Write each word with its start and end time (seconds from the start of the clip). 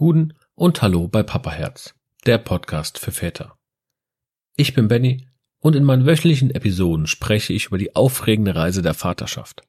Guten 0.00 0.32
und 0.54 0.80
Hallo 0.80 1.08
bei 1.08 1.22
Papa 1.22 1.50
Herz, 1.50 1.94
der 2.24 2.38
Podcast 2.38 2.98
für 2.98 3.12
Väter. 3.12 3.58
Ich 4.56 4.72
bin 4.72 4.88
Benny 4.88 5.28
und 5.58 5.76
in 5.76 5.84
meinen 5.84 6.06
wöchentlichen 6.06 6.50
Episoden 6.50 7.06
spreche 7.06 7.52
ich 7.52 7.66
über 7.66 7.76
die 7.76 7.94
aufregende 7.94 8.54
Reise 8.54 8.80
der 8.80 8.94
Vaterschaft. 8.94 9.60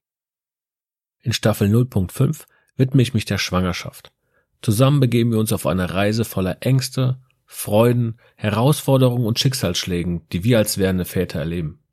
In 1.19 1.33
Staffel 1.33 1.67
0.5 1.67 2.45
widme 2.77 3.01
ich 3.01 3.13
mich 3.13 3.25
der 3.25 3.39
Schwangerschaft. 3.39 4.13
Zusammen 4.61 5.01
begeben 5.01 5.33
wir 5.33 5.37
uns 5.37 5.51
auf 5.51 5.67
eine 5.67 5.93
Reise 5.93 6.23
voller 6.23 6.59
Ängste, 6.61 7.19
Freuden, 7.45 8.17
Herausforderungen 8.37 9.25
und 9.25 9.37
Schicksalsschlägen, 9.37 10.29
die 10.29 10.45
wir 10.45 10.59
als 10.59 10.77
werdende 10.77 11.03
Väter 11.03 11.39
erleben. 11.39 11.83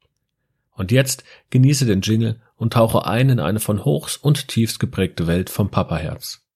Und 0.70 0.92
jetzt 0.92 1.24
genieße 1.50 1.86
den 1.86 2.02
Jingle 2.02 2.40
und 2.54 2.74
tauche 2.74 3.04
ein 3.04 3.30
in 3.30 3.40
eine 3.40 3.58
von 3.58 3.84
Hochs 3.84 4.16
und 4.16 4.46
Tiefs 4.46 4.78
geprägte 4.78 5.26
Welt 5.26 5.50
vom 5.50 5.72
Papaherz. 5.72 6.47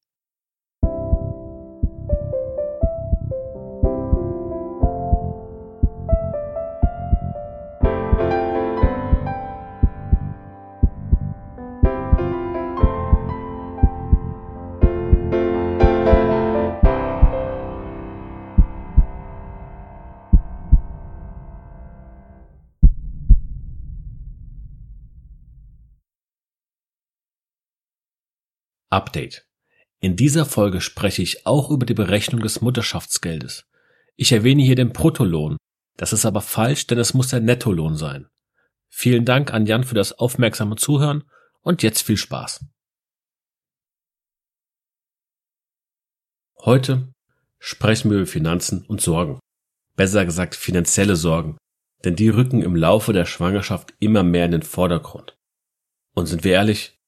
Update. 28.93 29.47
In 30.01 30.17
dieser 30.17 30.45
Folge 30.45 30.81
spreche 30.81 31.23
ich 31.23 31.47
auch 31.47 31.71
über 31.71 31.87
die 31.87 31.95
Berechnung 31.95 32.43
des 32.43 32.61
Mutterschaftsgeldes. 32.61 33.67
Ich 34.17 34.33
erwähne 34.33 34.63
hier 34.63 34.77
den 34.77 34.93
Bruttolohn. 34.93 35.57
Das 35.97 36.13
ist 36.13 36.27
aber 36.27 36.41
falsch, 36.41 36.87
denn 36.87 36.99
es 36.99 37.15
muss 37.15 37.29
der 37.29 37.41
Nettolohn 37.41 37.97
sein. 37.97 38.29
Vielen 38.89 39.25
Dank 39.25 39.55
an 39.55 39.67
Jan 39.67 39.85
für 39.85 39.95
das 39.95 40.13
aufmerksame 40.13 40.77
Zuhören 40.77 41.25
und 41.63 41.83
jetzt 41.83 42.03
viel 42.03 42.17
Spaß. 42.17 42.67
Heute 46.61 47.13
sprechen 47.59 48.11
wir 48.11 48.19
über 48.19 48.27
Finanzen 48.27 48.85
und 48.85 49.01
Sorgen. 49.01 49.41
Besser 49.97 50.25
gesagt 50.25 50.55
finanzielle 50.55 51.17
Sorgen, 51.17 51.57
denn 52.05 52.17
die 52.17 52.29
rücken 52.29 52.63
im 52.63 52.77
Laufe 52.77 53.13
der 53.13 53.25
Schwangerschaft 53.25 53.95
immer 54.01 54.23
mehr 54.23 54.47
in 54.47 54.53
den 54.53 54.63
Vordergrund. 54.63 55.37
Und 56.15 56.27
sind 56.27 56.45
wir 56.45 56.53
ehrlich, 56.53 56.99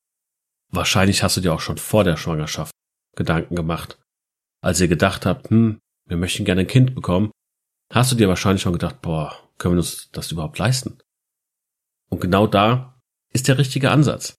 Wahrscheinlich 0.74 1.22
hast 1.22 1.36
du 1.36 1.40
dir 1.40 1.54
auch 1.54 1.60
schon 1.60 1.78
vor 1.78 2.02
der 2.02 2.16
Schwangerschaft 2.16 2.72
Gedanken 3.14 3.54
gemacht. 3.54 3.98
Als 4.60 4.80
ihr 4.80 4.88
gedacht 4.88 5.24
habt, 5.24 5.50
hm, 5.50 5.78
wir 6.06 6.16
möchten 6.16 6.44
gerne 6.44 6.62
ein 6.62 6.66
Kind 6.66 6.96
bekommen, 6.96 7.30
hast 7.92 8.10
du 8.10 8.16
dir 8.16 8.28
wahrscheinlich 8.28 8.62
schon 8.62 8.72
gedacht, 8.72 9.00
boah, 9.00 9.38
können 9.56 9.74
wir 9.74 9.78
uns 9.78 10.10
das 10.10 10.32
überhaupt 10.32 10.58
leisten? 10.58 10.98
Und 12.10 12.20
genau 12.20 12.48
da 12.48 13.00
ist 13.32 13.46
der 13.46 13.56
richtige 13.56 13.92
Ansatz. 13.92 14.34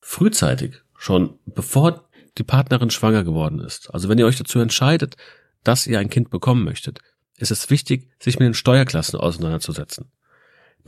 Frühzeitig, 0.00 0.80
schon 0.96 1.38
bevor 1.44 2.08
die 2.38 2.44
Partnerin 2.44 2.88
schwanger 2.88 3.22
geworden 3.22 3.60
ist, 3.60 3.92
also 3.92 4.08
wenn 4.08 4.18
ihr 4.18 4.26
euch 4.26 4.38
dazu 4.38 4.58
entscheidet, 4.58 5.16
dass 5.64 5.86
ihr 5.86 5.98
ein 5.98 6.08
Kind 6.08 6.30
bekommen 6.30 6.64
möchtet, 6.64 7.00
ist 7.36 7.50
es 7.50 7.68
wichtig, 7.68 8.10
sich 8.18 8.38
mit 8.38 8.46
den 8.46 8.54
Steuerklassen 8.54 9.20
auseinanderzusetzen. 9.20 10.10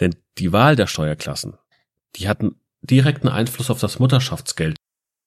Denn 0.01 0.17
die 0.39 0.53
Wahl 0.53 0.75
der 0.75 0.87
Steuerklassen, 0.87 1.59
die 2.17 2.28
hatten 2.28 2.59
direkten 2.85 3.29
Einfluss 3.29 3.71
auf 3.71 3.81
das 3.81 3.99
Mutterschaftsgeld, 3.99 4.77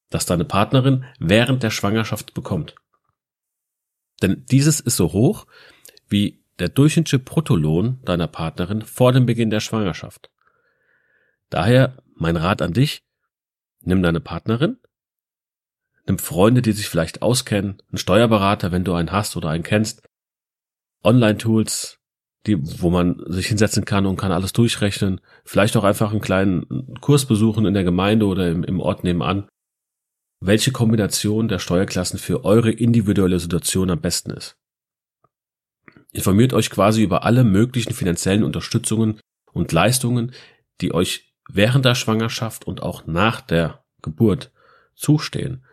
das 0.10 0.26
deine 0.26 0.46
Partnerin 0.46 1.06
während 1.20 1.64
der 1.64 1.72
Schwangerschaft 1.72 2.34
bekommt. 2.34 2.76
Denn 4.22 4.46
dieses 4.46 4.80
ist 4.80 4.96
so 4.96 5.12
hoch 5.14 5.46
wie 6.08 6.44
der 6.60 6.70
durchschnittliche 6.70 7.20
Bruttolohn 7.20 8.02
deiner 8.04 8.28
Partnerin 8.28 8.82
vor 8.82 9.12
dem 9.12 9.26
Beginn 9.26 9.50
der 9.50 9.60
Schwangerschaft. 9.60 10.32
Daher 11.50 12.02
mein 12.16 12.36
Rat 12.36 12.62
an 12.62 12.74
dich, 12.74 13.04
nimm 13.82 14.02
deine 14.02 14.20
Partnerin, 14.20 14.78
nimm 16.08 16.18
Freunde, 16.18 16.62
die 16.62 16.72
sich 16.72 16.90
vielleicht 16.90 17.22
auskennen, 17.22 17.82
einen 17.90 17.98
Steuerberater, 17.98 18.72
wenn 18.72 18.84
du 18.84 18.94
einen 18.94 19.12
hast 19.12 19.36
oder 19.36 19.50
einen 19.50 19.64
kennst, 19.64 20.08
Online-Tools, 21.04 21.97
die, 22.48 22.58
wo 22.82 22.90
man 22.90 23.22
sich 23.28 23.48
hinsetzen 23.48 23.86
kann 23.86 24.06
und 24.06 24.18
kann 24.18 24.32
alles 24.32 24.54
durchrechnen. 24.54 25.22
Vielleicht 25.46 25.78
auch 25.78 25.84
einfach 25.84 26.12
einen 26.12 26.22
kleinen 26.22 26.96
Kurs 27.02 27.26
besuchen 27.26 27.66
in 27.66 27.74
der 27.74 27.84
Gemeinde 27.84 28.26
oder 28.26 28.50
im, 28.50 28.64
im 28.64 28.80
Ort 28.80 29.04
nebenan. 29.04 29.48
Welche 30.40 30.72
Kombination 30.72 31.48
der 31.48 31.60
Steuerklassen 31.60 32.20
für 32.20 32.46
eure 32.46 32.72
individuelle 32.72 33.40
Situation 33.40 33.90
am 33.90 34.02
besten 34.02 34.32
ist. 34.32 34.56
Informiert 36.12 36.54
euch 36.54 36.70
quasi 36.70 37.04
über 37.04 37.24
alle 37.24 37.44
möglichen 37.44 37.94
finanziellen 37.94 38.44
Unterstützungen 38.44 39.20
und 39.52 39.72
Leistungen, 39.72 40.32
die 40.82 40.94
euch 40.94 41.34
während 41.50 41.86
der 41.86 41.96
Schwangerschaft 41.96 42.66
und 42.66 42.82
auch 42.82 43.08
nach 43.08 43.42
der 43.42 43.84
Geburt 44.02 44.52
zustehen. 44.96 45.64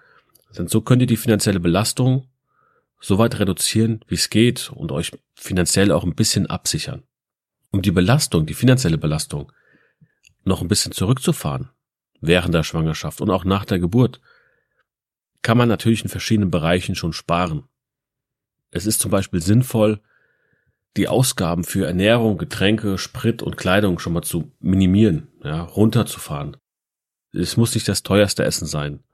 Denn 0.57 0.69
so 0.69 0.81
könnt 0.81 1.03
ihr 1.03 1.07
die 1.07 1.17
finanzielle 1.17 1.61
Belastung 1.61 2.29
so 3.05 3.19
weit 3.19 3.39
reduzieren, 3.39 4.01
wie 4.09 4.15
es 4.15 4.31
geht 4.31 4.71
und 4.71 4.91
euch 4.91 5.13
finanziell 5.35 5.93
auch 5.93 6.05
ein 6.05 6.15
bisschen 6.15 6.47
absichern. 6.47 7.03
Um 7.71 7.83
die 7.83 7.91
Belastung, 7.91 8.47
die 8.47 8.55
finanzielle 8.55 8.97
Belastung, 8.97 9.53
noch 10.45 10.63
ein 10.63 10.69
bisschen 10.69 10.93
zurückzufahren, 10.93 11.69
während 12.23 12.55
der 12.55 12.63
Schwangerschaft 12.63 13.21
und 13.21 13.29
auch 13.29 13.45
nach 13.45 13.67
der 13.67 13.79
Geburt, 13.79 14.23
kann 15.43 15.59
man 15.59 15.69
natürlich 15.69 16.03
in 16.03 16.09
verschiedenen 16.09 16.51
Bereichen 16.51 16.95
schon 16.95 17.13
sparen. 17.13 17.65
Es 18.71 18.87
ist 18.87 19.01
zum 19.01 19.11
Beispiel 19.11 19.43
sinnvoll, 19.43 20.01
die 20.97 21.09
Ausgaben 21.09 21.65
für 21.65 21.87
Ernährung, 21.87 22.39
Getränke, 22.39 22.97
Sprit 22.97 23.43
und 23.43 23.59
Kleidung 23.59 23.99
schon 23.99 24.15
mal 24.15 24.23
zu 24.23 24.51
minimieren, 24.61 25.29
ja, 25.43 25.63
runterzufahren. 25.63 26.57
Es 27.33 27.59
muss 27.59 27.75
nicht 27.75 27.87
das 27.87 28.03
teuerste 28.03 28.45
Essen 28.45 28.67
sein 28.67 29.05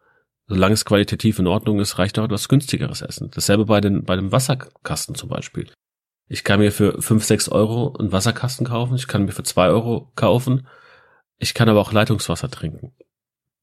solange 0.50 0.74
es 0.74 0.84
qualitativ 0.84 1.38
in 1.38 1.46
Ordnung 1.46 1.78
ist, 1.78 1.98
reicht 1.98 2.18
auch 2.18 2.24
etwas 2.24 2.48
günstigeres 2.48 3.02
Essen. 3.02 3.30
Dasselbe 3.30 3.66
bei 3.66 3.80
den, 3.80 4.04
bei 4.04 4.16
dem 4.16 4.32
Wasserkasten 4.32 5.14
zum 5.14 5.28
Beispiel. 5.28 5.70
Ich 6.26 6.42
kann 6.42 6.58
mir 6.58 6.72
für 6.72 7.00
fünf 7.00 7.24
sechs 7.24 7.48
Euro 7.48 7.94
einen 7.96 8.10
Wasserkasten 8.10 8.66
kaufen, 8.66 8.96
ich 8.96 9.06
kann 9.06 9.24
mir 9.24 9.32
für 9.32 9.44
zwei 9.44 9.68
Euro 9.68 10.10
kaufen, 10.16 10.66
ich 11.38 11.54
kann 11.54 11.68
aber 11.68 11.80
auch 11.80 11.92
Leitungswasser 11.92 12.50
trinken. 12.50 12.92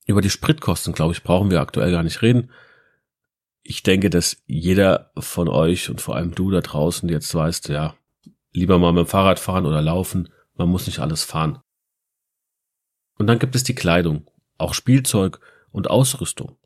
Über 0.05 0.21
die 0.21 0.29
Spritkosten, 0.29 0.93
glaube 0.93 1.11
ich, 1.11 1.23
brauchen 1.23 1.51
wir 1.51 1.59
aktuell 1.59 1.91
gar 1.91 2.03
nicht 2.03 2.21
reden. 2.21 2.51
Ich 3.63 3.83
denke, 3.83 4.09
dass 4.09 4.41
jeder 4.45 5.11
von 5.17 5.49
euch 5.49 5.89
und 5.89 5.99
vor 5.99 6.15
allem 6.15 6.35
du 6.35 6.51
da 6.51 6.61
draußen 6.61 7.09
jetzt 7.09 7.35
weißt, 7.35 7.67
ja, 7.67 7.95
lieber 8.53 8.79
mal 8.79 8.93
mit 8.93 9.05
dem 9.05 9.09
Fahrrad 9.09 9.39
fahren 9.39 9.65
oder 9.65 9.81
laufen, 9.81 10.29
man 10.55 10.69
muss 10.69 10.87
nicht 10.87 10.99
alles 10.99 11.25
fahren. 11.25 11.59
Und 13.17 13.27
dann 13.27 13.39
gibt 13.39 13.55
es 13.55 13.63
die 13.63 13.75
Kleidung, 13.75 14.25
auch 14.57 14.73
Spielzeug 14.73 15.41
und 15.71 15.89
Ausrüstung. 15.89 16.57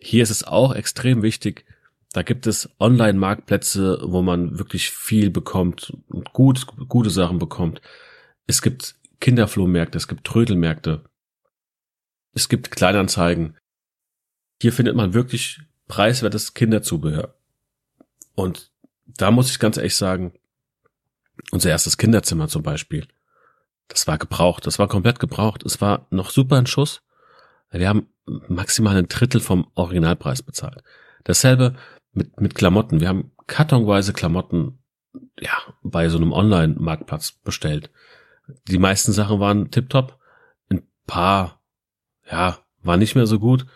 Hier 0.00 0.22
ist 0.22 0.30
es 0.30 0.44
auch 0.44 0.74
extrem 0.74 1.22
wichtig, 1.22 1.64
da 2.12 2.22
gibt 2.22 2.46
es 2.46 2.68
Online-Marktplätze, 2.80 4.00
wo 4.02 4.22
man 4.22 4.58
wirklich 4.58 4.90
viel 4.90 5.30
bekommt 5.30 5.96
und 6.08 6.32
gut, 6.32 6.66
gute 6.88 7.10
Sachen 7.10 7.38
bekommt. 7.38 7.80
Es 8.46 8.62
gibt 8.62 8.96
Kinderflohmärkte, 9.20 9.96
es 9.96 10.08
gibt 10.08 10.26
Trödelmärkte, 10.26 11.04
es 12.32 12.48
gibt 12.48 12.70
Kleinanzeigen. 12.72 13.56
Hier 14.60 14.72
findet 14.72 14.96
man 14.96 15.14
wirklich 15.14 15.60
preiswertes 15.86 16.54
Kinderzubehör. 16.54 17.34
Und 18.34 18.72
da 19.06 19.30
muss 19.30 19.50
ich 19.50 19.58
ganz 19.58 19.76
ehrlich 19.76 19.96
sagen, 19.96 20.32
unser 21.52 21.70
erstes 21.70 21.96
Kinderzimmer 21.96 22.48
zum 22.48 22.62
Beispiel, 22.62 23.06
das 23.88 24.06
war 24.06 24.18
gebraucht, 24.18 24.66
das 24.66 24.78
war 24.78 24.88
komplett 24.88 25.20
gebraucht, 25.20 25.64
es 25.64 25.80
war 25.80 26.06
noch 26.10 26.30
super 26.30 26.58
in 26.58 26.66
Schuss. 26.66 27.02
Wir 27.70 27.88
haben 27.88 28.08
maximal 28.24 28.96
ein 28.96 29.08
Drittel 29.08 29.40
vom 29.40 29.70
Originalpreis 29.74 30.42
bezahlt. 30.42 30.82
Dasselbe 31.24 31.76
mit, 32.12 32.40
mit 32.40 32.54
Klamotten. 32.54 33.00
Wir 33.00 33.08
haben 33.08 33.32
kartonweise 33.46 34.12
Klamotten 34.12 34.78
ja, 35.38 35.56
bei 35.82 36.08
so 36.08 36.18
einem 36.18 36.32
Online-Marktplatz 36.32 37.32
bestellt. 37.32 37.90
Die 38.68 38.78
meisten 38.78 39.12
Sachen 39.12 39.40
waren 39.40 39.70
tiptop. 39.70 40.18
Ein 40.68 40.82
paar, 41.06 41.62
ja, 42.30 42.58
war 42.82 42.96
nicht 42.96 43.14
mehr 43.14 43.26
so 43.26 43.38
gut. 43.38 43.66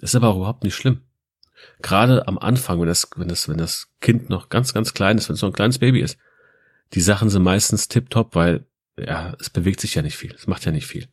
Ist 0.00 0.14
aber 0.14 0.28
auch 0.28 0.36
überhaupt 0.36 0.64
nicht 0.64 0.74
schlimm. 0.74 1.02
Gerade 1.80 2.28
am 2.28 2.38
Anfang, 2.38 2.80
wenn 2.80 2.88
das, 2.88 3.08
wenn 3.16 3.28
das, 3.28 3.48
wenn 3.48 3.58
das 3.58 3.88
Kind 4.00 4.28
noch 4.28 4.48
ganz, 4.48 4.74
ganz 4.74 4.92
klein 4.92 5.18
ist, 5.18 5.28
wenn 5.28 5.34
es 5.34 5.42
noch 5.42 5.50
ein 5.50 5.54
kleines 5.54 5.78
Baby 5.78 6.00
ist, 6.00 6.18
die 6.92 7.00
Sachen 7.00 7.30
sind 7.30 7.42
meistens 7.42 7.88
tiptop, 7.88 8.34
weil, 8.34 8.66
ja, 8.98 9.34
es 9.40 9.50
bewegt 9.50 9.80
sich 9.80 9.94
ja 9.94 10.02
nicht 10.02 10.16
viel. 10.16 10.34
Es 10.34 10.46
macht 10.46 10.64
ja 10.64 10.72
nicht 10.72 10.86
viel. 10.86 11.08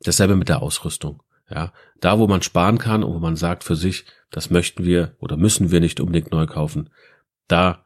Dasselbe 0.00 0.36
mit 0.36 0.48
der 0.48 0.62
Ausrüstung. 0.62 1.22
Ja, 1.50 1.72
da 2.00 2.18
wo 2.18 2.26
man 2.26 2.42
sparen 2.42 2.78
kann 2.78 3.02
und 3.02 3.14
wo 3.14 3.18
man 3.18 3.36
sagt 3.36 3.64
für 3.64 3.76
sich, 3.76 4.04
das 4.30 4.50
möchten 4.50 4.84
wir 4.84 5.16
oder 5.18 5.36
müssen 5.36 5.70
wir 5.70 5.80
nicht 5.80 5.98
unbedingt 5.98 6.30
neu 6.30 6.46
kaufen, 6.46 6.90
da 7.46 7.84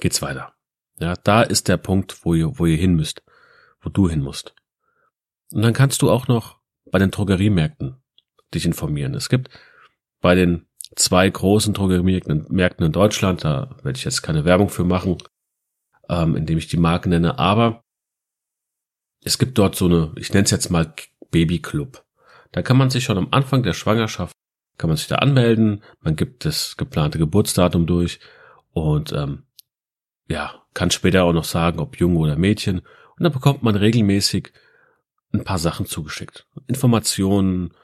geht's 0.00 0.20
weiter. 0.20 0.54
Ja, 0.98 1.14
da 1.14 1.42
ist 1.42 1.68
der 1.68 1.76
Punkt, 1.76 2.24
wo 2.24 2.34
ihr, 2.34 2.58
wo 2.58 2.66
ihr 2.66 2.76
hin 2.76 2.94
müsst, 2.94 3.22
wo 3.80 3.88
du 3.88 4.08
hin 4.08 4.20
musst. 4.20 4.54
Und 5.52 5.62
dann 5.62 5.72
kannst 5.72 6.02
du 6.02 6.10
auch 6.10 6.26
noch 6.26 6.58
bei 6.90 6.98
den 6.98 7.12
Drogeriemärkten 7.12 8.02
dich 8.52 8.66
informieren. 8.66 9.14
Es 9.14 9.28
gibt 9.28 9.50
bei 10.20 10.34
den 10.34 10.66
zwei 10.96 11.28
großen 11.28 11.74
Drogeriemärkten 11.74 12.84
in 12.86 12.92
Deutschland. 12.92 13.44
Da 13.44 13.76
werde 13.82 13.96
ich 13.96 14.04
jetzt 14.04 14.22
keine 14.22 14.44
Werbung 14.44 14.68
für 14.68 14.84
machen, 14.84 15.18
ähm, 16.08 16.34
indem 16.34 16.58
ich 16.58 16.66
die 16.66 16.76
Marke 16.76 17.08
nenne. 17.08 17.38
Aber 17.38 17.84
es 19.22 19.38
gibt 19.38 19.58
dort 19.58 19.76
so 19.76 19.86
eine, 19.86 20.12
ich 20.16 20.32
nenne 20.32 20.44
es 20.44 20.50
jetzt 20.50 20.70
mal 20.70 20.92
Babyclub. 21.30 22.04
Da 22.52 22.62
kann 22.62 22.76
man 22.76 22.90
sich 22.90 23.04
schon 23.04 23.18
am 23.18 23.28
Anfang 23.30 23.62
der 23.62 23.74
Schwangerschaft, 23.74 24.34
kann 24.78 24.88
man 24.88 24.96
sich 24.96 25.08
da 25.08 25.16
anmelden. 25.16 25.82
Man 26.00 26.16
gibt 26.16 26.44
das 26.44 26.76
geplante 26.76 27.18
Geburtsdatum 27.18 27.86
durch 27.86 28.20
und 28.72 29.12
ähm, 29.12 29.44
ja, 30.28 30.62
kann 30.74 30.90
später 30.90 31.24
auch 31.24 31.32
noch 31.32 31.44
sagen, 31.44 31.80
ob 31.80 31.98
Junge 31.98 32.18
oder 32.18 32.36
Mädchen. 32.36 32.78
Und 32.80 33.24
dann 33.24 33.32
bekommt 33.32 33.62
man 33.62 33.74
regelmäßig 33.74 34.52
ein 35.32 35.44
paar 35.44 35.58
Sachen 35.58 35.86
zugeschickt. 35.86 36.46
Informationen, 36.66 37.74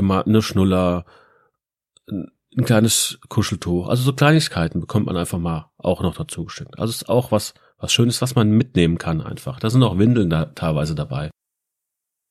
mal 0.00 0.22
eine 0.22 0.42
Schnuller, 0.42 1.06
ein 2.08 2.64
kleines 2.64 3.18
Kuscheltuch. 3.28 3.88
Also 3.88 4.02
so 4.02 4.12
Kleinigkeiten 4.12 4.80
bekommt 4.80 5.06
man 5.06 5.16
einfach 5.16 5.38
mal 5.38 5.70
auch 5.78 6.02
noch 6.02 6.16
dazu 6.16 6.44
geschickt. 6.44 6.78
Also 6.78 6.90
ist 6.90 7.08
auch 7.08 7.32
was, 7.32 7.54
was 7.78 7.92
Schönes, 7.92 8.22
was 8.22 8.34
man 8.34 8.50
mitnehmen 8.50 8.98
kann 8.98 9.20
einfach. 9.20 9.58
Da 9.58 9.70
sind 9.70 9.82
auch 9.82 9.98
Windeln 9.98 10.30
da 10.30 10.46
teilweise 10.46 10.94
dabei. 10.94 11.30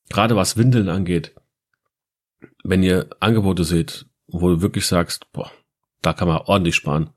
Gerade 0.08 0.36
was 0.36 0.56
Windeln 0.56 0.88
angeht, 0.88 1.34
wenn 2.64 2.82
ihr 2.82 3.08
Angebote 3.20 3.64
seht, 3.64 4.06
wo 4.26 4.48
du 4.48 4.60
wirklich 4.60 4.86
sagst, 4.86 5.30
boah, 5.32 5.50
da 6.00 6.12
kann 6.12 6.28
man 6.28 6.38
ordentlich 6.38 6.74
sparen, 6.74 7.10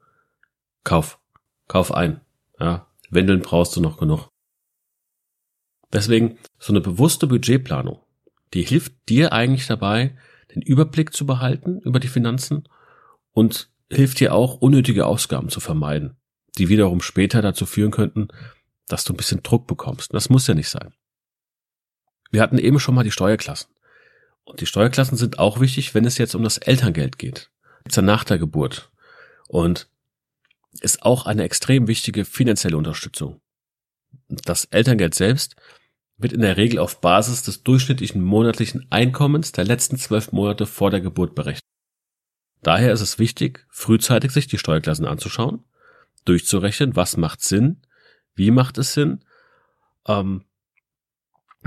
kauf, 0.83 1.19
kauf 1.67 1.91
ein. 1.93 2.21
Ja, 2.59 2.87
Windeln 3.09 3.41
brauchst 3.41 3.75
du 3.75 3.81
noch 3.81 3.97
genug. 3.97 4.29
Deswegen 5.91 6.37
so 6.59 6.73
eine 6.73 6.81
bewusste 6.81 7.27
Budgetplanung, 7.27 7.99
die 8.53 8.63
hilft 8.63 8.93
dir 9.09 9.33
eigentlich 9.33 9.67
dabei, 9.67 10.17
den 10.53 10.61
Überblick 10.61 11.13
zu 11.13 11.25
behalten 11.25 11.79
über 11.79 11.99
die 11.99 12.07
Finanzen 12.07 12.67
und 13.31 13.69
hilft 13.89 14.19
dir 14.19 14.33
auch, 14.33 14.55
unnötige 14.55 15.05
Ausgaben 15.05 15.49
zu 15.49 15.59
vermeiden, 15.59 16.17
die 16.57 16.69
wiederum 16.69 17.01
später 17.01 17.41
dazu 17.41 17.65
führen 17.65 17.91
könnten, 17.91 18.29
dass 18.87 19.03
du 19.03 19.13
ein 19.13 19.17
bisschen 19.17 19.43
Druck 19.43 19.67
bekommst. 19.67 20.13
Das 20.13 20.29
muss 20.29 20.47
ja 20.47 20.53
nicht 20.53 20.69
sein. 20.69 20.93
Wir 22.35 22.41
hatten 22.41 22.57
eben 22.57 22.81
schon 22.81 22.95
mal 22.95 23.05
die 23.05 23.11
Steuerklassen. 23.11 23.69
Und 24.43 24.59
die 24.59 24.65
Steuerklassen 24.65 25.17
sind 25.17 25.39
auch 25.39 25.61
wichtig, 25.61 25.95
wenn 25.95 26.03
es 26.03 26.17
jetzt 26.17 26.35
um 26.35 26.43
das 26.43 26.57
Elterngeld 26.57 27.17
geht. 27.17 27.49
Jetzt 27.85 27.95
nach 27.95 28.25
der 28.25 28.37
Geburt. 28.37 28.91
Und 29.47 29.87
ist 30.81 31.03
auch 31.03 31.27
eine 31.27 31.43
extrem 31.43 31.87
wichtige 31.87 32.25
finanzielle 32.25 32.75
Unterstützung. 32.75 33.39
Das 34.27 34.65
Elterngeld 34.65 35.15
selbst 35.15 35.55
wird 36.17 36.33
in 36.33 36.41
der 36.41 36.57
Regel 36.57 36.79
auf 36.79 36.99
Basis 36.99 37.41
des 37.43 37.63
durchschnittlichen 37.63 38.21
monatlichen 38.21 38.85
Einkommens 38.89 39.53
der 39.53 39.63
letzten 39.63 39.97
zwölf 39.97 40.33
Monate 40.33 40.65
vor 40.65 40.91
der 40.91 40.99
Geburt 40.99 41.35
berechnet. 41.35 41.63
Daher 42.63 42.91
ist 42.91 42.99
es 42.99 43.17
wichtig, 43.17 43.65
frühzeitig 43.69 44.33
sich 44.33 44.47
die 44.47 44.57
Steuerklassen 44.57 45.05
anzuschauen, 45.05 45.63
durchzurechnen, 46.25 46.97
was 46.97 47.15
macht 47.15 47.41
Sinn, 47.41 47.81
wie 48.33 48.51
macht 48.51 48.77
es 48.77 48.91
Sinn, 48.91 49.23
ähm, 50.05 50.43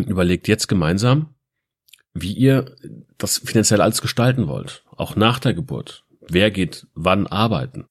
überlegt 0.06 0.48
jetzt 0.48 0.68
gemeinsam, 0.68 1.34
wie 2.14 2.32
ihr 2.32 2.76
das 3.16 3.38
finanziell 3.38 3.80
alles 3.80 4.00
gestalten 4.00 4.48
wollt, 4.48 4.84
auch 4.96 5.16
nach 5.16 5.38
der 5.38 5.54
Geburt. 5.54 6.04
Wer 6.20 6.50
geht 6.50 6.86
wann 6.94 7.26
arbeiten? 7.26 7.86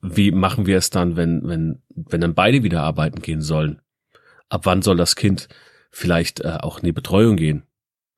Wie 0.00 0.30
machen 0.30 0.66
wir 0.66 0.78
es 0.78 0.90
dann, 0.90 1.16
wenn, 1.16 1.46
wenn, 1.48 1.82
wenn 1.88 2.20
dann 2.20 2.34
beide 2.34 2.62
wieder 2.62 2.82
arbeiten 2.82 3.20
gehen 3.20 3.40
sollen? 3.40 3.80
Ab 4.48 4.62
wann 4.64 4.82
soll 4.82 4.96
das 4.96 5.16
Kind 5.16 5.48
vielleicht 5.90 6.40
äh, 6.40 6.58
auch 6.60 6.78
in 6.78 6.84
die 6.84 6.92
Betreuung 6.92 7.36
gehen? 7.36 7.64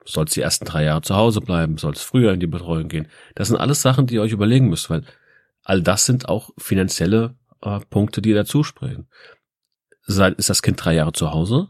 Soll 0.04 0.24
es 0.24 0.32
die 0.32 0.40
ersten 0.40 0.64
drei 0.64 0.84
Jahre 0.84 1.02
zu 1.02 1.16
Hause 1.16 1.40
bleiben? 1.40 1.78
Soll 1.78 1.92
es 1.92 2.02
früher 2.02 2.32
in 2.32 2.40
die 2.40 2.46
Betreuung 2.46 2.88
gehen? 2.88 3.08
Das 3.34 3.48
sind 3.48 3.56
alles 3.56 3.82
Sachen, 3.82 4.06
die 4.06 4.14
ihr 4.14 4.22
euch 4.22 4.32
überlegen 4.32 4.68
müsst, 4.68 4.90
weil 4.90 5.04
all 5.62 5.82
das 5.82 6.06
sind 6.06 6.28
auch 6.28 6.50
finanzielle 6.58 7.36
äh, 7.62 7.80
Punkte, 7.90 8.22
die 8.22 8.32
dazu 8.32 8.62
sprechen. 8.62 9.08
Ist 10.06 10.48
das 10.48 10.62
Kind 10.62 10.82
drei 10.82 10.94
Jahre 10.94 11.12
zu 11.12 11.32
Hause? 11.32 11.68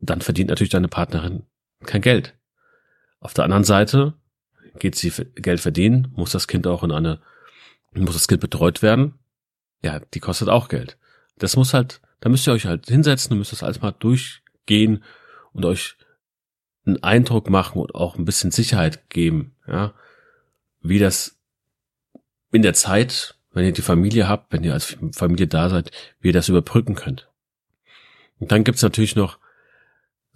Dann 0.00 0.20
verdient 0.20 0.50
natürlich 0.50 0.70
deine 0.70 0.88
Partnerin 0.88 1.44
kein 1.84 2.02
Geld. 2.02 2.34
Auf 3.20 3.34
der 3.34 3.44
anderen 3.44 3.64
Seite 3.64 4.14
geht 4.78 4.94
sie 4.94 5.10
Geld 5.36 5.60
verdienen, 5.60 6.12
muss 6.14 6.32
das 6.32 6.48
Kind 6.48 6.66
auch 6.66 6.82
in 6.84 6.92
eine, 6.92 7.20
muss 7.92 8.14
das 8.14 8.28
Kind 8.28 8.40
betreut 8.40 8.82
werden. 8.82 9.14
Ja, 9.82 10.00
die 10.00 10.20
kostet 10.20 10.48
auch 10.48 10.68
Geld. 10.68 10.98
Das 11.38 11.56
muss 11.56 11.74
halt 11.74 12.00
da 12.20 12.28
müsst 12.28 12.46
ihr 12.46 12.52
euch 12.52 12.66
halt 12.66 12.86
hinsetzen 12.86 13.32
und 13.32 13.38
müsst 13.38 13.52
das 13.52 13.62
alles 13.62 13.80
mal 13.80 13.92
durchgehen 13.92 15.04
und 15.52 15.64
euch 15.64 15.96
einen 16.84 17.02
Eindruck 17.02 17.50
machen 17.50 17.80
und 17.80 17.94
auch 17.94 18.16
ein 18.16 18.24
bisschen 18.24 18.50
Sicherheit 18.50 19.10
geben, 19.10 19.54
ja, 19.66 19.92
wie 20.80 20.98
das 20.98 21.36
in 22.52 22.62
der 22.62 22.74
Zeit, 22.74 23.36
wenn 23.52 23.64
ihr 23.64 23.72
die 23.72 23.82
Familie 23.82 24.28
habt, 24.28 24.52
wenn 24.52 24.64
ihr 24.64 24.72
als 24.72 24.96
Familie 25.12 25.46
da 25.46 25.68
seid, 25.68 25.90
wie 26.20 26.28
ihr 26.28 26.32
das 26.32 26.48
überbrücken 26.48 26.94
könnt. 26.94 27.28
Und 28.38 28.52
dann 28.52 28.64
gibt's 28.64 28.82
natürlich 28.82 29.16
noch 29.16 29.38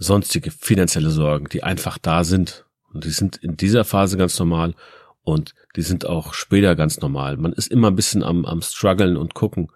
sonstige 0.00 0.50
finanzielle 0.50 1.10
Sorgen, 1.10 1.46
die 1.48 1.62
einfach 1.62 1.98
da 1.98 2.24
sind. 2.24 2.64
Und 2.92 3.04
die 3.04 3.10
sind 3.10 3.36
in 3.36 3.56
dieser 3.56 3.84
Phase 3.84 4.16
ganz 4.16 4.36
normal 4.38 4.74
und 5.22 5.54
die 5.76 5.82
sind 5.82 6.06
auch 6.06 6.34
später 6.34 6.74
ganz 6.74 7.00
normal. 7.00 7.36
Man 7.36 7.52
ist 7.52 7.68
immer 7.68 7.88
ein 7.88 7.96
bisschen 7.96 8.24
am, 8.24 8.44
am 8.44 8.62
struggeln 8.62 9.16
und 9.16 9.34
gucken, 9.34 9.70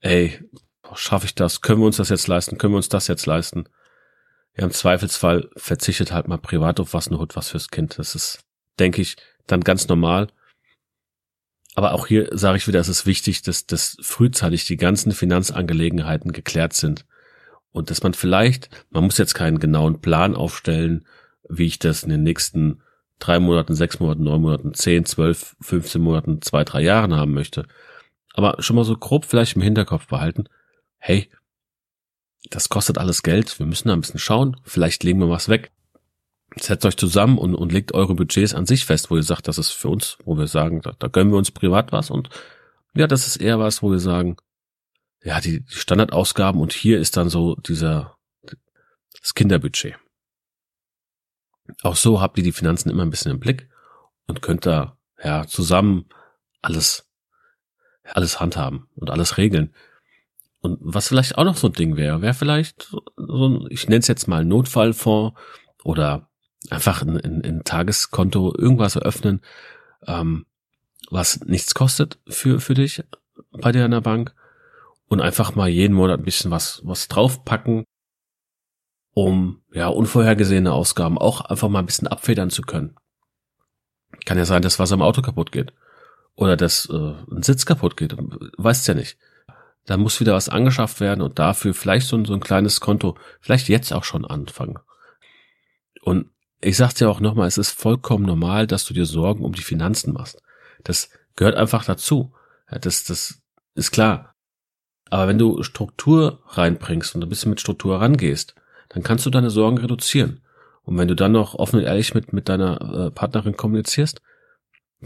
ey, 0.00 0.38
schaffe 0.94 1.26
ich 1.26 1.34
das? 1.34 1.62
Können 1.62 1.80
wir 1.80 1.86
uns 1.86 1.96
das 1.96 2.10
jetzt 2.10 2.26
leisten? 2.26 2.58
Können 2.58 2.74
wir 2.74 2.78
uns 2.78 2.90
das 2.90 3.06
jetzt 3.06 3.24
leisten? 3.24 3.68
Ja, 4.56 4.64
im 4.64 4.72
Zweifelsfall 4.72 5.48
verzichtet 5.56 6.12
halt 6.12 6.28
mal 6.28 6.38
privat 6.38 6.80
auf 6.80 6.92
was, 6.92 7.08
eine 7.08 7.18
Hut 7.18 7.36
was 7.36 7.50
fürs 7.50 7.68
Kind. 7.68 7.98
Das 7.98 8.14
ist, 8.14 8.40
denke 8.78 9.00
ich, 9.00 9.16
dann 9.46 9.60
ganz 9.60 9.88
normal. 9.88 10.28
Aber 11.76 11.92
auch 11.94 12.08
hier 12.08 12.28
sage 12.32 12.58
ich 12.58 12.66
wieder, 12.66 12.80
es 12.80 12.88
ist 12.88 13.06
wichtig, 13.06 13.42
dass, 13.42 13.66
dass 13.66 13.96
frühzeitig 14.00 14.64
die 14.64 14.76
ganzen 14.76 15.12
Finanzangelegenheiten 15.12 16.32
geklärt 16.32 16.72
sind. 16.72 17.06
Und 17.78 17.90
dass 17.90 18.02
man 18.02 18.12
vielleicht, 18.12 18.70
man 18.90 19.04
muss 19.04 19.18
jetzt 19.18 19.34
keinen 19.34 19.60
genauen 19.60 20.00
Plan 20.00 20.34
aufstellen, 20.34 21.06
wie 21.48 21.66
ich 21.66 21.78
das 21.78 22.02
in 22.02 22.10
den 22.10 22.24
nächsten 22.24 22.82
drei 23.20 23.38
Monaten, 23.38 23.76
sechs 23.76 24.00
Monaten, 24.00 24.24
neun 24.24 24.42
Monaten, 24.42 24.74
zehn, 24.74 25.04
zwölf, 25.04 25.54
fünfzehn 25.60 26.02
Monaten, 26.02 26.42
zwei, 26.42 26.64
drei 26.64 26.82
Jahren 26.82 27.14
haben 27.14 27.34
möchte. 27.34 27.66
Aber 28.34 28.60
schon 28.60 28.74
mal 28.74 28.84
so 28.84 28.96
grob 28.96 29.26
vielleicht 29.26 29.54
im 29.54 29.62
Hinterkopf 29.62 30.08
behalten, 30.08 30.48
hey, 30.96 31.30
das 32.50 32.68
kostet 32.68 32.98
alles 32.98 33.22
Geld, 33.22 33.60
wir 33.60 33.66
müssen 33.66 33.86
da 33.86 33.94
ein 33.94 34.00
bisschen 34.00 34.18
schauen, 34.18 34.56
vielleicht 34.64 35.04
legen 35.04 35.20
wir 35.20 35.30
was 35.30 35.48
weg. 35.48 35.70
Setzt 36.58 36.84
euch 36.84 36.96
zusammen 36.96 37.38
und, 37.38 37.54
und 37.54 37.72
legt 37.72 37.94
eure 37.94 38.16
Budgets 38.16 38.54
an 38.54 38.66
sich 38.66 38.86
fest, 38.86 39.08
wo 39.08 39.16
ihr 39.16 39.22
sagt, 39.22 39.46
das 39.46 39.58
ist 39.58 39.70
für 39.70 39.88
uns, 39.88 40.18
wo 40.24 40.36
wir 40.36 40.48
sagen, 40.48 40.80
da, 40.80 40.94
da 40.98 41.06
gönnen 41.06 41.32
wir 41.32 41.38
uns 41.38 41.52
privat 41.52 41.92
was 41.92 42.10
und 42.10 42.28
ja, 42.94 43.06
das 43.06 43.28
ist 43.28 43.36
eher 43.36 43.60
was, 43.60 43.84
wo 43.84 43.92
wir 43.92 44.00
sagen, 44.00 44.36
ja, 45.22 45.40
die, 45.40 45.64
Standardausgaben 45.68 46.60
und 46.60 46.72
hier 46.72 46.98
ist 46.98 47.16
dann 47.16 47.28
so 47.28 47.56
dieser, 47.56 48.16
das 49.20 49.34
Kinderbudget. 49.34 49.96
Auch 51.82 51.96
so 51.96 52.20
habt 52.20 52.38
ihr 52.38 52.44
die 52.44 52.52
Finanzen 52.52 52.90
immer 52.90 53.04
ein 53.04 53.10
bisschen 53.10 53.32
im 53.32 53.40
Blick 53.40 53.68
und 54.26 54.42
könnt 54.42 54.64
da, 54.66 54.96
ja, 55.22 55.46
zusammen 55.46 56.06
alles, 56.62 57.08
alles 58.04 58.40
handhaben 58.40 58.88
und 58.94 59.10
alles 59.10 59.36
regeln. 59.36 59.74
Und 60.60 60.78
was 60.80 61.08
vielleicht 61.08 61.38
auch 61.38 61.44
noch 61.44 61.56
so 61.56 61.68
ein 61.68 61.72
Ding 61.72 61.96
wäre, 61.96 62.22
wäre 62.22 62.34
vielleicht 62.34 62.96
so 63.16 63.48
ein, 63.48 63.66
ich 63.70 63.88
nenne 63.88 64.00
es 64.00 64.08
jetzt 64.08 64.26
mal 64.26 64.44
Notfallfonds 64.44 65.38
oder 65.84 66.28
einfach 66.70 67.02
ein, 67.02 67.20
ein, 67.20 67.44
ein 67.44 67.64
Tageskonto, 67.64 68.54
irgendwas 68.56 68.96
eröffnen, 68.96 69.40
ähm, 70.06 70.46
was 71.10 71.40
nichts 71.40 71.74
kostet 71.74 72.18
für, 72.28 72.60
für 72.60 72.74
dich 72.74 73.04
bei 73.52 73.72
dir 73.72 73.84
in 73.84 73.92
der 73.92 74.00
Bank 74.00 74.34
und 75.08 75.20
einfach 75.20 75.54
mal 75.54 75.68
jeden 75.68 75.94
Monat 75.94 76.20
ein 76.20 76.24
bisschen 76.24 76.50
was, 76.50 76.80
was 76.84 77.08
draufpacken, 77.08 77.84
um 79.12 79.62
ja 79.72 79.88
unvorhergesehene 79.88 80.72
Ausgaben 80.72 81.18
auch 81.18 81.40
einfach 81.42 81.68
mal 81.68 81.80
ein 81.80 81.86
bisschen 81.86 82.08
abfedern 82.08 82.50
zu 82.50 82.62
können. 82.62 82.96
Kann 84.24 84.38
ja 84.38 84.44
sein, 84.44 84.62
dass 84.62 84.78
was 84.78 84.92
am 84.92 85.02
Auto 85.02 85.22
kaputt 85.22 85.52
geht 85.52 85.72
oder 86.34 86.56
dass 86.56 86.88
äh, 86.90 87.14
ein 87.30 87.42
Sitz 87.42 87.66
kaputt 87.66 87.96
geht, 87.96 88.16
weißt 88.56 88.86
ja 88.88 88.94
nicht 88.94 89.18
da 89.88 89.96
muss 89.96 90.20
wieder 90.20 90.34
was 90.34 90.50
angeschafft 90.50 91.00
werden 91.00 91.22
und 91.22 91.38
dafür 91.38 91.72
vielleicht 91.72 92.06
so 92.06 92.16
ein, 92.16 92.26
so 92.26 92.34
ein 92.34 92.40
kleines 92.40 92.80
Konto, 92.80 93.16
vielleicht 93.40 93.68
jetzt 93.68 93.90
auch 93.92 94.04
schon 94.04 94.26
anfangen. 94.26 94.78
Und 96.02 96.30
ich 96.60 96.76
sag's 96.76 96.94
dir 96.94 97.08
auch 97.08 97.20
nochmal, 97.20 97.48
es 97.48 97.56
ist 97.56 97.70
vollkommen 97.70 98.26
normal, 98.26 98.66
dass 98.66 98.84
du 98.84 98.92
dir 98.92 99.06
Sorgen 99.06 99.44
um 99.44 99.54
die 99.54 99.62
Finanzen 99.62 100.12
machst. 100.12 100.42
Das 100.84 101.08
gehört 101.36 101.54
einfach 101.54 101.86
dazu. 101.86 102.34
Ja, 102.70 102.78
das, 102.78 103.04
das 103.04 103.40
ist 103.74 103.90
klar. 103.90 104.34
Aber 105.10 105.28
wenn 105.28 105.38
du 105.38 105.62
Struktur 105.62 106.42
reinbringst 106.46 107.14
und 107.14 107.22
ein 107.22 107.28
bisschen 107.28 107.50
mit 107.50 107.60
Struktur 107.60 108.00
rangehst, 108.00 108.54
dann 108.88 109.02
kannst 109.02 109.26
du 109.26 109.30
deine 109.30 109.50
Sorgen 109.50 109.78
reduzieren. 109.78 110.40
Und 110.82 110.96
wenn 110.96 111.08
du 111.08 111.14
dann 111.14 111.32
noch 111.32 111.54
offen 111.54 111.80
und 111.80 111.84
ehrlich 111.84 112.14
mit, 112.14 112.32
mit 112.32 112.48
deiner 112.48 113.06
äh, 113.06 113.10
Partnerin 113.10 113.56
kommunizierst, 113.56 114.22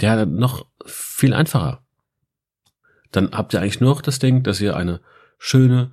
ja, 0.01 0.17
dann 0.17 0.37
noch 0.37 0.67
viel 0.87 1.35
einfacher 1.35 1.83
dann 3.13 3.31
habt 3.33 3.53
ihr 3.55 3.61
eigentlich 3.61 3.81
nur 3.81 3.91
noch 3.91 4.03
das 4.03 4.19
Ding, 4.19 4.43
dass 4.43 4.61
ihr 4.61 4.77
eine 4.77 5.01
schöne 5.39 5.93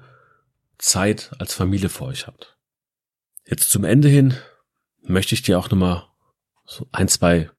Zeit 0.77 1.31
als 1.37 1.53
Familie 1.53 1.89
vor 1.89 2.07
euch 2.07 2.25
habt. 2.25 2.57
Jetzt 3.45 3.69
zum 3.69 3.83
Ende 3.83 4.07
hin 4.07 4.35
möchte 5.01 5.35
ich 5.35 5.41
dir 5.41 5.59
auch 5.59 5.69
nochmal 5.69 6.07
so 6.65 6.87
ein, 6.91 7.07
zwei 7.07 7.51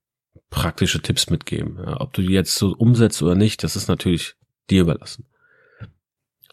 praktische 0.49 1.01
Tipps 1.01 1.29
mitgeben. 1.29 1.77
Ja, 1.77 2.01
ob 2.01 2.13
du 2.13 2.21
die 2.21 2.33
jetzt 2.33 2.55
so 2.55 2.71
umsetzt 2.71 3.21
oder 3.21 3.35
nicht, 3.35 3.63
das 3.63 3.75
ist 3.75 3.87
natürlich 3.87 4.35
dir 4.69 4.81
überlassen. 4.81 5.25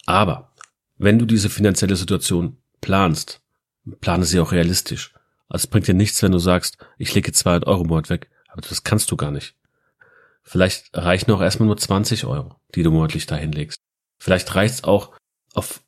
Aber 0.08 0.54
wenn 0.96 1.18
du 1.18 1.26
diese 1.26 1.50
finanzielle 1.50 1.94
Situation 1.94 2.56
planst, 2.80 3.42
plane 4.00 4.24
sie 4.24 4.40
auch 4.40 4.52
realistisch. 4.52 5.12
Also 5.50 5.64
es 5.64 5.66
bringt 5.66 5.86
dir 5.86 5.92
nichts, 5.92 6.22
wenn 6.22 6.32
du 6.32 6.38
sagst, 6.38 6.78
ich 6.96 7.14
lege 7.14 7.30
200 7.30 7.66
Euro 7.66 7.82
im 7.82 7.88
Monat 7.88 8.08
weg, 8.08 8.30
aber 8.48 8.62
das 8.62 8.84
kannst 8.84 9.10
du 9.10 9.18
gar 9.18 9.30
nicht. 9.30 9.54
Vielleicht 10.42 10.96
reichen 10.96 11.30
auch 11.30 11.42
erstmal 11.42 11.66
nur 11.66 11.76
20 11.76 12.24
Euro, 12.24 12.56
die 12.74 12.82
du 12.82 12.90
monatlich 12.90 13.26
dahin 13.26 13.52
legst. 13.52 13.82
Vielleicht 14.18 14.54
reicht 14.54 14.76
es 14.76 14.84
auch, 14.84 15.12
auf 15.52 15.82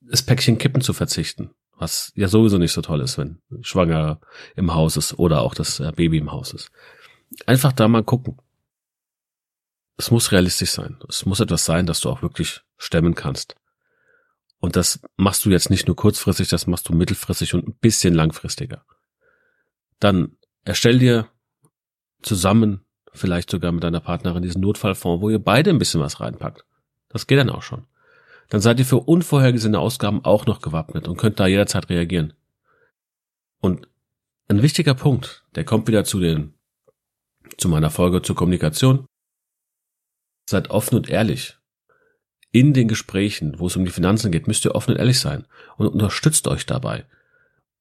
das 0.00 0.24
Päckchen 0.24 0.58
Kippen 0.58 0.82
zu 0.82 0.92
verzichten, 0.92 1.52
was 1.76 2.10
ja 2.16 2.26
sowieso 2.26 2.58
nicht 2.58 2.72
so 2.72 2.82
toll 2.82 3.00
ist, 3.00 3.16
wenn 3.16 3.38
Schwanger 3.60 4.18
im 4.56 4.74
Haus 4.74 4.96
ist 4.96 5.20
oder 5.20 5.42
auch 5.42 5.54
das 5.54 5.78
äh, 5.78 5.92
Baby 5.94 6.18
im 6.18 6.32
Haus 6.32 6.52
ist. 6.52 6.72
Einfach 7.46 7.72
da 7.72 7.86
mal 7.86 8.02
gucken. 8.02 8.38
Es 10.02 10.10
muss 10.10 10.32
realistisch 10.32 10.72
sein. 10.72 10.98
Es 11.08 11.26
muss 11.26 11.38
etwas 11.38 11.64
sein, 11.64 11.86
das 11.86 12.00
du 12.00 12.10
auch 12.10 12.22
wirklich 12.22 12.62
stemmen 12.76 13.14
kannst. 13.14 13.54
Und 14.58 14.74
das 14.74 15.00
machst 15.16 15.44
du 15.44 15.50
jetzt 15.50 15.70
nicht 15.70 15.86
nur 15.86 15.94
kurzfristig, 15.94 16.48
das 16.48 16.66
machst 16.66 16.88
du 16.88 16.92
mittelfristig 16.92 17.54
und 17.54 17.68
ein 17.68 17.74
bisschen 17.74 18.12
langfristiger. 18.12 18.84
Dann 20.00 20.36
erstell 20.64 20.98
dir 20.98 21.28
zusammen, 22.20 22.84
vielleicht 23.12 23.48
sogar 23.48 23.70
mit 23.70 23.84
deiner 23.84 24.00
Partnerin, 24.00 24.42
diesen 24.42 24.60
Notfallfonds, 24.60 25.22
wo 25.22 25.30
ihr 25.30 25.38
beide 25.38 25.70
ein 25.70 25.78
bisschen 25.78 26.00
was 26.00 26.18
reinpackt. 26.18 26.64
Das 27.08 27.28
geht 27.28 27.38
dann 27.38 27.50
auch 27.50 27.62
schon. 27.62 27.86
Dann 28.48 28.60
seid 28.60 28.80
ihr 28.80 28.84
für 28.84 28.98
unvorhergesehene 28.98 29.78
Ausgaben 29.78 30.24
auch 30.24 30.46
noch 30.46 30.62
gewappnet 30.62 31.06
und 31.06 31.16
könnt 31.16 31.38
da 31.38 31.46
jederzeit 31.46 31.88
reagieren. 31.90 32.32
Und 33.60 33.86
ein 34.48 34.62
wichtiger 34.62 34.94
Punkt, 34.94 35.44
der 35.54 35.62
kommt 35.62 35.86
wieder 35.86 36.02
zu 36.02 36.18
den, 36.18 36.54
zu 37.56 37.68
meiner 37.68 37.90
Folge 37.90 38.20
zur 38.20 38.34
Kommunikation. 38.34 39.06
Seid 40.52 40.68
offen 40.68 40.96
und 40.96 41.08
ehrlich 41.08 41.56
in 42.50 42.74
den 42.74 42.86
Gesprächen, 42.86 43.58
wo 43.58 43.68
es 43.68 43.76
um 43.76 43.86
die 43.86 43.90
Finanzen 43.90 44.30
geht, 44.30 44.46
müsst 44.46 44.66
ihr 44.66 44.74
offen 44.74 44.90
und 44.90 44.98
ehrlich 44.98 45.18
sein 45.18 45.46
und 45.78 45.86
unterstützt 45.86 46.46
euch 46.46 46.66
dabei. 46.66 47.06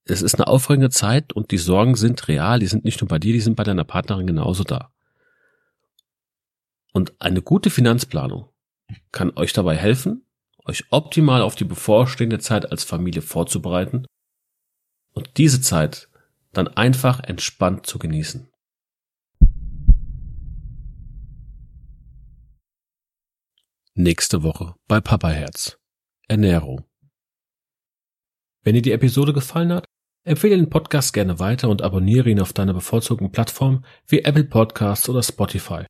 Es 0.06 0.22
ist 0.22 0.36
eine 0.36 0.48
aufregende 0.48 0.90
Zeit 0.90 1.34
und 1.34 1.52
die 1.52 1.58
Sorgen 1.58 1.96
sind 1.96 2.30
real, 2.30 2.60
die 2.60 2.68
sind 2.68 2.86
nicht 2.86 3.02
nur 3.02 3.10
bei 3.10 3.20
dir, 3.20 3.34
die 3.34 3.42
sind 3.42 3.58
bei 3.58 3.66
deiner 3.66 3.84
Partnerin 3.84 4.26
genauso 4.26 4.64
da. 4.64 4.94
Und 6.94 7.14
eine 7.20 7.42
gute 7.42 7.70
Finanzplanung 7.70 8.48
kann 9.12 9.36
euch 9.36 9.52
dabei 9.52 9.76
helfen, 9.76 10.26
euch 10.64 10.86
optimal 10.92 11.42
auf 11.42 11.56
die 11.56 11.66
bevorstehende 11.66 12.40
Zeit 12.40 12.72
als 12.72 12.86
Familie 12.86 13.22
vorzubereiten 13.22 14.06
und 15.12 15.32
diese 15.36 15.60
Zeit 15.60 16.08
dann 16.54 16.70
einfach 16.70 17.20
entspannt 17.22 17.86
zu 17.86 18.00
genießen. 18.00 18.51
Nächste 24.04 24.42
Woche 24.42 24.74
bei 24.88 25.00
Papa 25.00 25.30
Herz. 25.30 25.78
Ernährung. 26.28 26.86
Wenn 28.64 28.74
dir 28.74 28.82
die 28.82 28.94
Episode 28.94 29.32
gefallen 29.32 29.72
hat, 29.72 29.86
empfehle 30.24 30.58
den 30.58 30.72
Podcast 30.72 31.14
gerne 31.14 31.38
weiter 31.38 31.70
und 31.70 31.84
abonniere 31.84 32.32
ihn 32.32 32.42
auf 32.42 32.52
deiner 32.52 32.74
bevorzugten 32.74 33.32
Plattform 33.32 33.86
wie 34.08 34.24
Apple 34.24 34.46
Podcasts 34.46 35.08
oder 35.08 35.22
Spotify. 35.22 35.86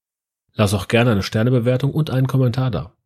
Lass 0.52 0.74
auch 0.74 0.90
gerne 0.90 1.14
eine 1.14 1.24
Sternebewertung 1.24 1.94
und 1.94 2.10
einen 2.10 2.28
Kommentar 2.28 2.70
da. 2.70 2.98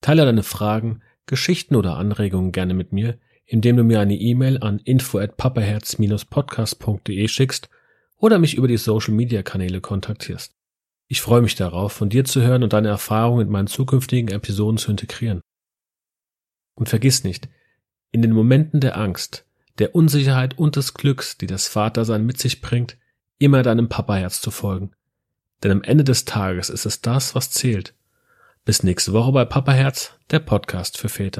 Teile 0.00 0.24
deine 0.24 0.42
Fragen, 0.42 1.04
Geschichten 1.26 1.76
oder 1.76 1.96
Anregungen 1.96 2.50
gerne 2.50 2.74
mit 2.74 2.92
mir, 2.92 3.16
indem 3.44 3.76
du 3.76 3.84
mir 3.84 4.00
eine 4.00 4.16
E-Mail 4.16 4.58
an 4.58 4.80
info 4.80 5.20
at 5.20 5.36
papaherz-podcast.de 5.36 7.28
schickst 7.28 7.70
oder 8.16 8.40
mich 8.40 8.56
über 8.56 8.66
die 8.66 8.76
Social 8.76 9.14
Media 9.14 9.44
Kanäle 9.44 9.80
kontaktierst. 9.80 10.59
Ich 11.12 11.22
freue 11.22 11.42
mich 11.42 11.56
darauf, 11.56 11.92
von 11.92 12.08
dir 12.08 12.24
zu 12.24 12.40
hören 12.40 12.62
und 12.62 12.72
deine 12.72 12.86
Erfahrungen 12.86 13.48
in 13.48 13.52
meinen 13.52 13.66
zukünftigen 13.66 14.28
Episoden 14.28 14.78
zu 14.78 14.92
integrieren. 14.92 15.40
Und 16.76 16.88
vergiss 16.88 17.24
nicht, 17.24 17.48
in 18.12 18.22
den 18.22 18.30
Momenten 18.30 18.78
der 18.78 18.96
Angst, 18.96 19.44
der 19.78 19.96
Unsicherheit 19.96 20.56
und 20.56 20.76
des 20.76 20.94
Glücks, 20.94 21.36
die 21.36 21.48
das 21.48 21.66
Vatersein 21.66 22.24
mit 22.24 22.38
sich 22.38 22.60
bringt, 22.60 22.96
immer 23.38 23.64
deinem 23.64 23.88
Papaherz 23.88 24.40
zu 24.40 24.52
folgen. 24.52 24.92
Denn 25.64 25.72
am 25.72 25.82
Ende 25.82 26.04
des 26.04 26.26
Tages 26.26 26.70
ist 26.70 26.86
es 26.86 27.00
das, 27.00 27.34
was 27.34 27.50
zählt. 27.50 27.92
Bis 28.64 28.84
nächste 28.84 29.12
Woche 29.12 29.32
bei 29.32 29.44
Papaherz, 29.44 30.12
der 30.30 30.38
Podcast 30.38 30.96
für 30.96 31.08
Väter. 31.08 31.38